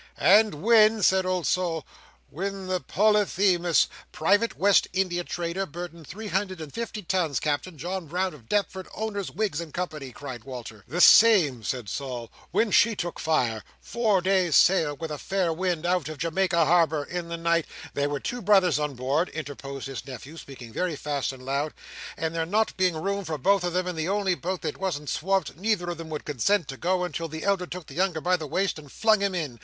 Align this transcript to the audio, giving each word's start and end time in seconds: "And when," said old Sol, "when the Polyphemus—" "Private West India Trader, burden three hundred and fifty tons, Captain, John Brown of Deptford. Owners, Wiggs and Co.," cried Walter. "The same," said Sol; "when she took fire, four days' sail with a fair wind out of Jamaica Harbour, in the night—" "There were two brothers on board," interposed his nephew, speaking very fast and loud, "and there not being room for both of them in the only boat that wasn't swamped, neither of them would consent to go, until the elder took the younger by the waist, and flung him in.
"And 0.17 0.63
when," 0.63 1.03
said 1.03 1.27
old 1.27 1.45
Sol, 1.45 1.85
"when 2.31 2.65
the 2.65 2.79
Polyphemus—" 2.79 3.87
"Private 4.11 4.57
West 4.57 4.87
India 4.93 5.23
Trader, 5.23 5.67
burden 5.67 6.03
three 6.03 6.29
hundred 6.29 6.59
and 6.59 6.73
fifty 6.73 7.03
tons, 7.03 7.39
Captain, 7.39 7.77
John 7.77 8.07
Brown 8.07 8.33
of 8.33 8.49
Deptford. 8.49 8.87
Owners, 8.95 9.29
Wiggs 9.29 9.61
and 9.61 9.71
Co.," 9.71 9.85
cried 10.15 10.43
Walter. 10.43 10.83
"The 10.87 11.01
same," 11.01 11.63
said 11.63 11.87
Sol; 11.87 12.31
"when 12.49 12.71
she 12.71 12.95
took 12.95 13.19
fire, 13.19 13.63
four 13.79 14.21
days' 14.21 14.55
sail 14.55 14.95
with 14.97 15.11
a 15.11 15.19
fair 15.19 15.53
wind 15.53 15.85
out 15.85 16.09
of 16.09 16.17
Jamaica 16.17 16.65
Harbour, 16.65 17.03
in 17.03 17.27
the 17.29 17.37
night—" 17.37 17.67
"There 17.93 18.09
were 18.09 18.19
two 18.19 18.41
brothers 18.41 18.79
on 18.79 18.95
board," 18.95 19.29
interposed 19.29 19.85
his 19.85 20.07
nephew, 20.07 20.35
speaking 20.35 20.73
very 20.73 20.95
fast 20.95 21.31
and 21.31 21.45
loud, 21.45 21.75
"and 22.17 22.33
there 22.33 22.43
not 22.47 22.75
being 22.75 22.97
room 22.99 23.23
for 23.23 23.37
both 23.37 23.63
of 23.63 23.73
them 23.73 23.85
in 23.85 23.95
the 23.95 24.09
only 24.09 24.33
boat 24.33 24.61
that 24.63 24.79
wasn't 24.79 25.09
swamped, 25.09 25.57
neither 25.57 25.91
of 25.91 25.99
them 25.99 26.09
would 26.09 26.25
consent 26.25 26.67
to 26.69 26.75
go, 26.77 27.03
until 27.03 27.27
the 27.27 27.43
elder 27.43 27.67
took 27.67 27.85
the 27.85 27.93
younger 27.93 28.19
by 28.19 28.35
the 28.35 28.47
waist, 28.47 28.79
and 28.79 28.91
flung 28.91 29.21
him 29.21 29.35
in. 29.35 29.59